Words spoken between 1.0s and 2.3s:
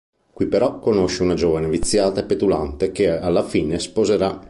una giovane viziata e